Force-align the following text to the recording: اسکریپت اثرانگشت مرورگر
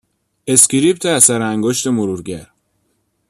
اسکریپت 0.47 1.05
اثرانگشت 1.05 1.87
مرورگر 1.87 2.47